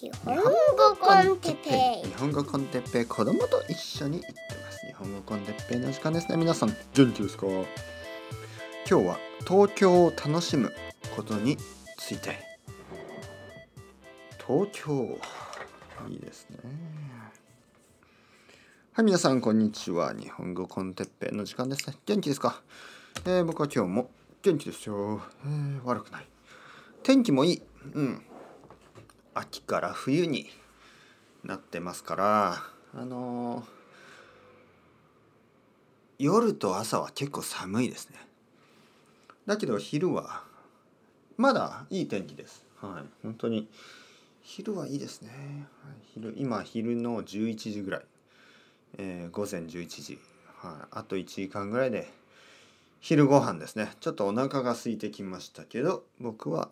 [0.00, 0.42] 日本語
[1.00, 2.08] コンテッペイ。
[2.08, 4.32] 日本語コンテッペイ子供と一緒に行って
[4.64, 4.86] ます。
[4.86, 6.36] 日本語コンテッペイの時間ですね。
[6.36, 7.46] 皆さん元気ですか？
[7.48, 7.66] 今
[8.86, 10.72] 日は東京を楽しむ
[11.16, 11.56] ことに
[11.96, 12.38] ついて。
[14.46, 15.18] 東京。
[16.08, 16.58] いいですね。
[18.92, 20.14] はい皆さんこんにちは。
[20.14, 21.96] 日本語コンテッペイの時間ですね。
[22.06, 22.62] 元気ですか、
[23.24, 24.10] えー僕は今日も
[24.42, 26.26] 元気ですよ、えー悪くない。
[27.02, 27.62] 天気もいい。
[27.94, 28.22] うん。
[29.38, 30.48] 秋から冬に
[31.44, 32.62] なってますから
[32.94, 33.78] あのー
[36.18, 38.16] 夜と朝は結構寒いですね。
[39.46, 40.42] だけど昼は
[41.36, 42.64] まだいい天気です。
[42.80, 43.08] はい。
[43.22, 43.68] 本当に
[44.42, 45.30] 昼はいいですね、
[45.84, 48.02] はい、昼今昼の11時ぐらい、
[48.98, 50.18] えー午前11時、
[50.56, 52.12] はい、あと1時間ぐらいで
[52.98, 53.92] 昼ご飯ですね。
[54.00, 56.68] ちょっとお腹が空いてきましたけど僕は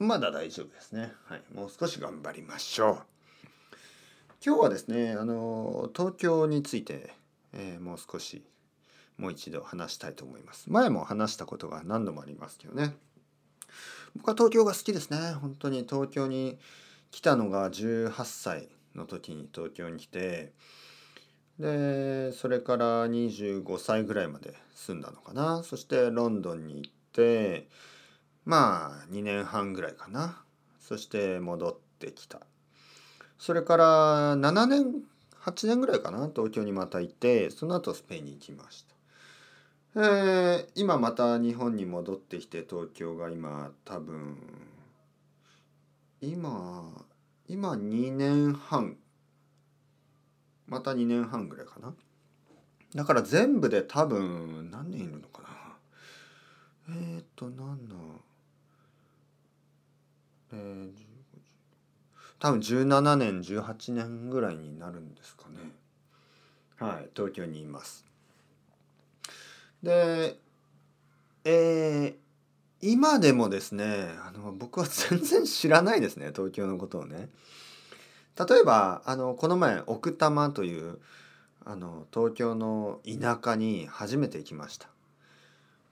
[0.00, 1.12] まだ大丈夫ですね。
[1.26, 3.02] はい、もう少し頑張りましょう。
[4.42, 7.12] 今日はですね、あの東京について、
[7.52, 8.42] えーもう少し
[9.18, 10.70] もう一度話したいと思います。
[10.70, 12.94] 前も話したことが何度もありますけどね。
[14.16, 15.34] 僕は東京が好きですね。
[15.34, 16.58] 本当に東京に
[17.10, 20.54] 来たのが18歳の時に東京に来て、
[21.58, 25.62] でそれから25歳ぐらいまで住んだのかな。
[25.62, 27.68] そしてロンドンに行って。
[28.50, 30.42] まあ2年半ぐらいかな。
[30.80, 32.40] そして戻ってきた。
[33.38, 34.86] それから7年
[35.44, 36.28] 8年ぐらいかな。
[36.34, 38.84] 東京にまた行ってその後スペインに行きまし
[39.94, 40.02] た。
[40.02, 44.36] えー今また日本に戻ってきて東京が今多分
[46.20, 46.90] 今
[47.46, 48.96] 今2年半。
[50.66, 51.94] また2年半ぐらいかな。
[52.96, 55.48] だから全部で多分何年いるのかな。
[56.88, 58.20] えー、っと何の
[60.52, 61.10] えー、15
[62.40, 65.56] 多分17年18年ぐらいになるんですかね。
[66.78, 68.06] はい東京にいます。
[69.82, 70.38] で
[71.44, 77.28] えー、今でもですねあの僕は全然知らないですね東京のことをね。
[78.38, 80.98] 例えばあのこの前奥多摩という
[81.66, 84.88] あの東京の田舎に初めて行きました。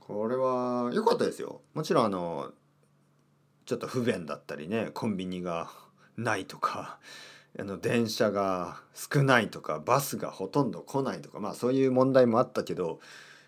[0.00, 1.60] これは良かったですよ。
[1.74, 2.52] もちろんあの
[3.68, 5.70] ちょっと不便だったりねコンビニが
[6.16, 6.98] ないとか
[7.58, 12.98] あの電車が少ないとかバスがほとんど来ないとかまあそういう問題もあったけど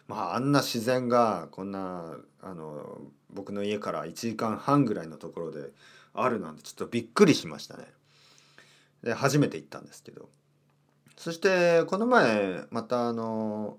[0.08, 3.00] まああんな自然がこんなあの
[3.32, 5.70] 僕の家から1時間半ぐらいのところで
[6.12, 7.86] あるなんてちょっとびっくりしましたね。
[9.02, 10.28] で初めて行ったんですけど
[11.16, 13.78] そしてこの前またあの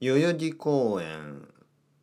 [0.00, 1.48] 代々木公園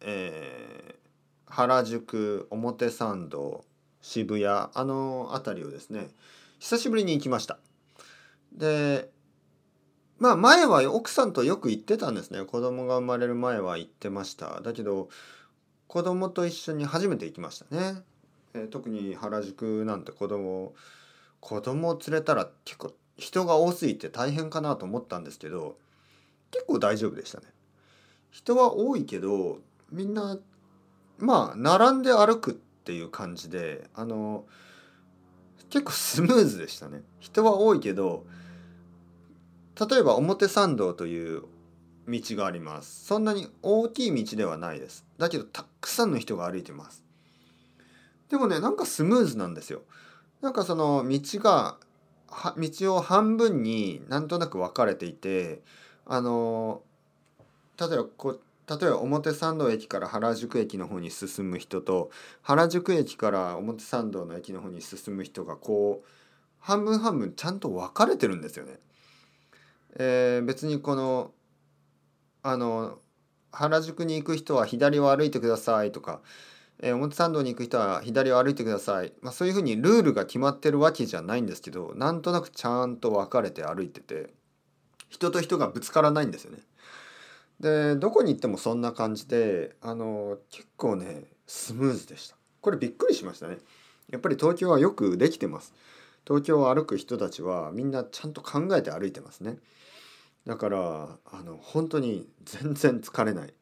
[0.01, 1.04] えー
[1.47, 3.63] 原宿表参道
[4.01, 6.09] 渋谷あの辺りをですね
[6.59, 7.59] 久しぶりに行きました。
[8.53, 9.09] で
[10.17, 12.45] まあ前は奥さんとよく行ってたんですね。
[12.45, 14.61] 子供が生まれる前は行ってました。
[14.61, 15.09] だけど
[15.87, 18.01] 子供と一緒に初めて行きましたね、
[18.53, 20.73] えー特に原宿なんて子供
[21.41, 25.77] 子供を連れたら結構人が多すぎて大変かなと思ったんですけど
[26.51, 27.47] 結構大丈夫でしたね。
[28.31, 29.59] 人は多いけど
[29.91, 30.37] みんな
[31.17, 34.45] まあ並んで歩くっていう感じであの
[35.69, 37.01] 結構スムーズでしたね。
[37.19, 38.25] 人は多いけど
[39.89, 41.43] 例えば表参道という
[42.07, 43.05] 道があります。
[43.05, 45.05] そんなに大きい道ではないです。
[45.17, 47.03] だけどたくさんの人が歩いてます。
[48.29, 49.81] でもねなんかスムーズなんですよ。
[50.41, 51.77] なんかその道が
[52.57, 55.61] 道を半分になんとなく分かれていて
[56.05, 56.83] あの
[57.79, 62.09] 例えばこう例えば表参道駅から原宿駅の方に進む人と
[62.41, 66.07] 原宿駅から表参道の駅の方に進む人がこう
[66.59, 68.79] 半分半分ちゃんと分かれてるんですよね。
[69.97, 71.31] えー別にこの
[72.41, 72.99] あの
[73.51, 76.21] 原宿に行く人は左を歩いてくださいとか、
[76.79, 84.33] えー表参道に行く人は左を歩いてください、まあ、そういうふうにルールが決まってるわけじゃないんですけどなんとなくちゃんと分かれて歩いてて
[85.07, 86.59] 人と人がぶつからないんですよね。
[87.59, 92.35] でどこに行ってもそんな感じであの結構ねスムーズでした。
[92.61, 93.57] これびっくりしましたね。
[94.11, 95.73] やっぱり東京はよくできてます。
[96.27, 99.57] 東京を歩く人たちはみんなちゃんと考えて歩いてますね。
[100.45, 103.53] だからあの本当に全然疲れない。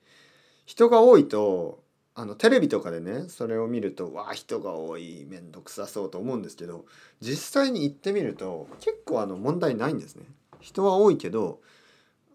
[0.65, 1.83] 人が多いと
[2.15, 6.85] あのテレビとかでねそれを見るとわあ人が多い面倒くさそうと思うんですけど
[7.21, 10.25] 実際に行ってみると結構あの問題ないんですね。
[10.61, 11.59] 人は多いけど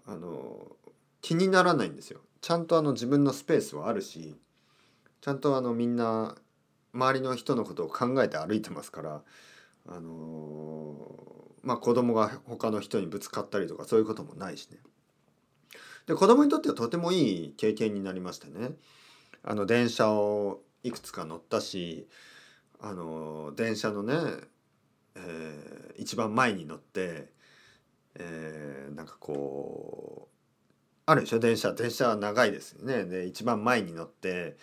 [0.06, 0.76] あの
[1.28, 4.34] 気にならないんですよちゃんとあの自分のスペースはあるし
[5.20, 6.36] ちゃんとあのみんな
[6.94, 9.20] 周りの人のことを考えて歩いてますから
[9.86, 10.96] あの
[11.62, 14.78] まあ子供が他の人にぶつかったりとかそういうこともないしね。
[16.06, 18.70] で子供にとってはとてもいい経験になりましたね。
[19.42, 22.08] あの電車をいくつか乗ったし
[22.80, 24.14] あの電車のね、
[25.14, 27.26] えー、一番前に乗って、
[28.14, 30.27] えー、なんかこう
[31.10, 31.38] あるでしょ？
[31.38, 33.06] 電車電車は長いですよね。
[33.06, 34.58] で一番前に乗って、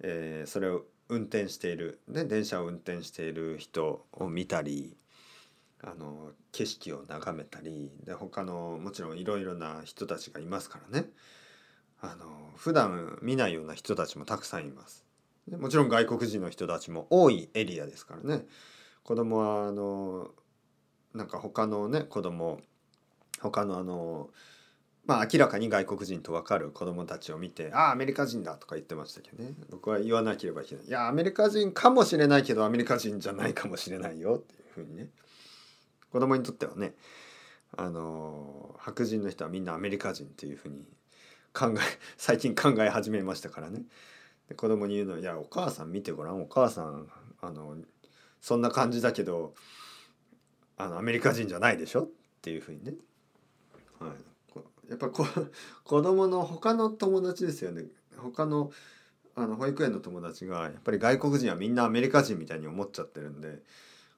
[0.00, 4.96] えー、それを運転している、ね、電車を運転している人を見たり
[5.82, 11.10] あの景色を眺めたりで他のもちろんいろいろな人たちがいますからね
[12.00, 15.04] あの普段見ないような人たちもたくさんいます。
[15.46, 18.46] でもちろん外国人の人たちも多いエリアですからね
[19.02, 20.30] 子供はあの
[21.12, 22.62] なんか他のね子供
[23.42, 24.30] 他のあの
[25.06, 29.54] まあ明らかに外国人と分かる子供たちを見て「ああアメリカ人だ」とか言ってましたけどね。
[29.70, 35.10] 僕は言わなければいけない「いやアメリカ人かもしれないけどアメリカ人じゃないかもしれないよ」っていうふうにね。
[36.10, 36.94] 子供にとってはね。
[37.76, 40.86] あの白人の人はみんなアメリカ人っていうふうに
[41.52, 41.78] 考え
[42.16, 43.82] 最近考え始めましたからね。
[44.48, 46.40] で子供に言うのは「いやお母さん見てごらん。
[46.40, 47.10] お母さん
[47.40, 47.76] あの
[48.40, 49.54] そんな感じだけど
[50.76, 52.08] あのアメリカ人じゃないでしょ」っ
[52.42, 52.94] ていうふうにね、
[53.98, 54.10] はい、
[54.88, 55.26] やっぱこ
[55.84, 57.86] 子供の他の友達ですよね
[58.16, 58.72] 他の
[59.36, 63.62] あの保育園の友達がやっぱり外国人はみんなアメリカ人みたいに思っちゃってるんで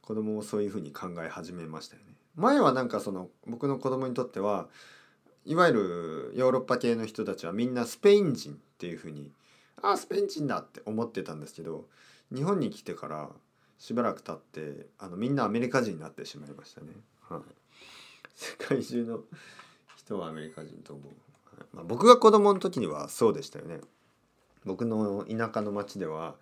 [0.02, 2.14] 子供もそういうふうに考え始めましたよね。
[2.36, 4.68] 前はなんかその僕の子供にとっては
[5.46, 9.32] いわゆるヨーロッパ系の人たちはみんなスペイン人っていうふうに
[9.80, 11.86] ああスペイン人だって思ってたんですけど
[12.34, 13.30] 日本に来てから
[13.78, 16.88] しばらく経ってあのみんなアメリカ人になってしまいましたね。
[17.28, 17.40] はい、
[18.34, 19.20] 世界中の
[20.06, 21.12] 人はアメリカ人と思う、
[21.72, 23.80] まあ、僕が子供の時にはそうでしたよね。
[24.64, 26.36] 僕の田舎の町では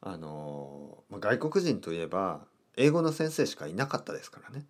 [0.00, 2.40] あの、まあ、外国人といえば
[2.76, 4.64] 英語の先生しかいなかったですからね。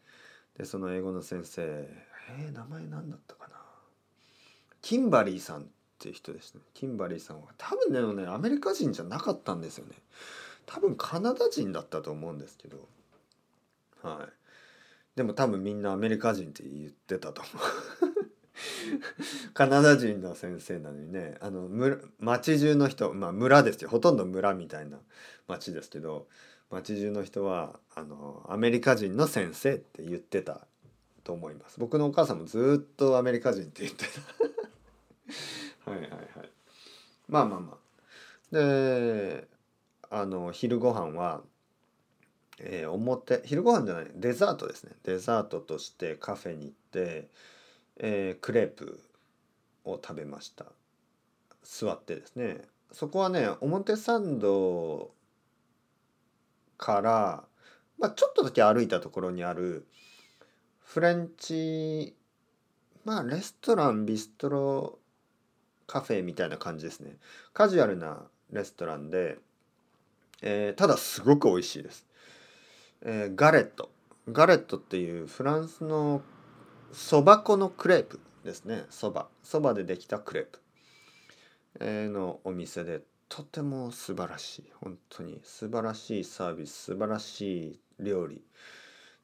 [0.56, 1.86] でその英語の先生
[2.38, 3.56] えー、名前何だったかな。
[4.82, 5.64] キンバリーさんっ
[5.98, 6.60] ていう人ですね。
[6.74, 7.48] キンバリーさんは。
[7.58, 9.92] 多分ねアメリカ人じゃなかったんですよね。
[10.66, 12.88] 多分カナダ人だったと思うんですけど。
[14.02, 15.16] はい。
[15.16, 18.09] でも多分みんなアメリカ人って言ってたと思う。
[19.54, 21.68] カナダ人の先生なのにねあの
[22.18, 23.90] 町中の人まあ村ですよ。
[23.90, 24.98] ほとんど村みたいな
[25.48, 26.26] 町ですけど
[26.70, 30.66] 町中の人はあのアメリカ人の先生って言ってた
[31.24, 31.78] と思います。
[31.78, 34.04] 僕のお母さんもずっとアメリカ人って言って
[35.84, 35.90] た。
[35.90, 36.20] はいはいはい。
[37.28, 37.76] まあまあまあ。
[38.52, 39.48] で
[40.10, 41.42] あの昼ご飯は
[42.62, 44.92] えー、表昼ご飯じゃないデザートですね。
[45.04, 47.28] デザートとしてカフェに行って
[48.02, 48.98] えー、クレープ
[49.84, 50.64] を食べました。
[51.62, 52.62] 座ってですね。
[52.92, 55.12] そこはね表参道
[56.76, 57.44] から、
[57.98, 59.86] まあ、ちょっとだけ歩いたところにある
[60.80, 62.16] フレンチ
[63.04, 64.98] まあレストランビストロ
[65.86, 67.16] カフェみたいな感じですね。
[67.52, 69.38] カジュアルなレストランで、
[70.42, 72.06] えー、ただすごく美味しいです、
[73.02, 73.90] えー、ガレット。
[74.28, 76.22] ガレットっていうフランスの
[76.92, 78.84] そば粉のクレープですね。
[78.90, 79.28] そば。
[79.42, 80.60] そばでできたクレープ、
[81.80, 84.72] え、のお店でとても素晴らしい。
[84.80, 88.42] 本当に素晴らしいサービス素晴らしい料理。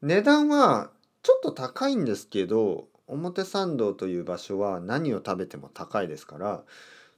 [0.02, 0.90] 値段は
[1.22, 6.62] ちょっと高いんですけど表参道という場所は何を食べても高いですから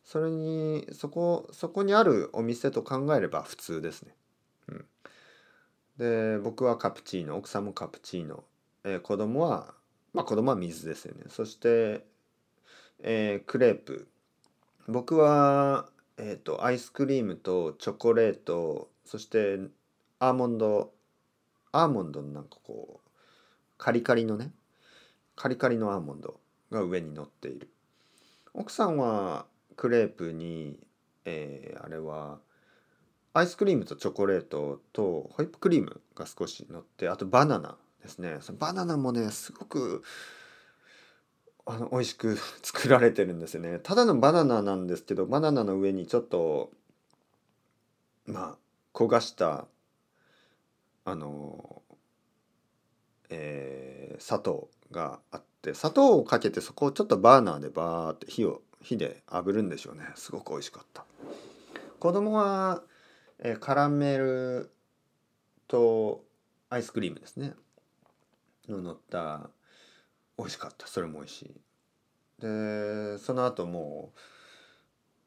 [0.05, 4.15] それにそこそこにあるお店と考えれば普通ですね。
[4.69, 4.85] うん、
[5.99, 8.45] で僕はカプチーノ奥さんもカプチーノ、
[8.85, 9.75] えー、子供は
[10.13, 11.25] まあ子供は水ですよね。
[11.29, 12.05] そして、
[13.01, 14.09] えー、クレープ。
[14.87, 19.59] 僕は、えーと、アイスクリームとチョコレートそして
[20.19, 20.93] アーモンド
[21.73, 23.11] アーモンドのなんかこう
[23.77, 24.51] カリカリのね
[25.37, 27.71] カリカリのアーモンドが上に乗っている。
[28.55, 29.47] 奥さんは
[29.77, 30.81] クレープに、
[31.25, 32.39] えー、あれは
[33.35, 38.39] アイスクリームとチョコレートとホイップクリームが少し乗ってあとバナナですね。
[38.41, 40.03] そのバナナもねすごく
[41.67, 43.79] あの美味しく作られてるんですよね。
[43.79, 46.71] ただのバナナなんですけどバナナの上にちょっと
[48.27, 48.59] まあ
[48.95, 49.67] 焦がした
[51.05, 51.83] あの
[53.31, 60.05] えー、砂糖があって砂糖をかけてそこをちょっとバーナーでバーって火を火で炙るんでしょうね。
[60.15, 61.05] すごく美味しかった。
[61.99, 62.83] 子供は、
[63.41, 64.71] えー、カラメル
[65.67, 66.23] と
[66.71, 67.55] アイスクリームですね。
[68.69, 69.51] の乗った
[70.37, 70.87] 美味しかった。
[70.87, 71.61] それも美味しい。
[72.41, 74.19] でその後もう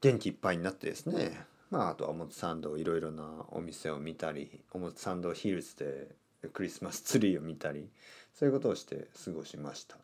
[0.01, 1.45] 元気いっぱいになってですね。
[1.69, 6.15] まああとは表参道いろいろなお店を見たり表参道ヒルズで
[6.53, 7.89] クリスマスツリーを見たり
[8.33, 9.97] そういうことをして過ごしました。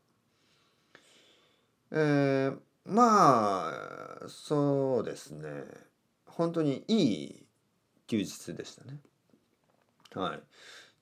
[1.91, 3.71] えー、ま
[4.23, 5.63] あそうですね。
[6.25, 7.45] 本当にいい
[8.07, 8.99] 休日でしたね。
[10.13, 10.39] はい、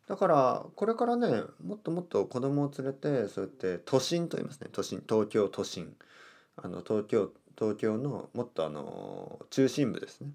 [0.07, 4.69] だからこれからねもっともっと子供を連れてそうやって都心と言いますね。
[4.71, 5.95] 都心東京都心。
[6.57, 10.29] あの東京東京のもっとあの中心部ですね。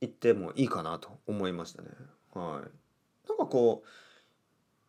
[0.00, 1.88] 行ってもいいかなと思いましたね。
[2.34, 3.88] はい、なんかこう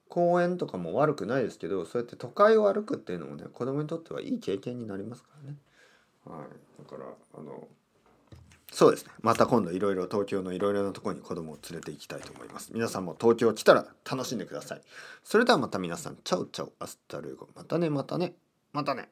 [0.09, 5.57] 公園とかも悪くないですけどそうやって都会を歩くっていうのもね子供にとってはいい経験になりますからね。
[6.25, 7.05] はい、だから
[7.35, 7.67] あの
[8.77, 9.11] そうですね。
[9.23, 12.69] また今度いろいろ東京のいろいろなとこに子供を連れて行きたいと思います。
[12.75, 14.81] 皆さんも東京来たら楽しんでください。
[15.23, 16.17] それではまた皆さん。
[16.23, 17.49] チャウチャウアスタルーゴ。
[17.55, 18.35] またねまたね。
[18.73, 19.09] またね。